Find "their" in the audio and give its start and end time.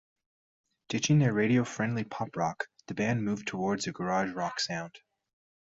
1.19-1.31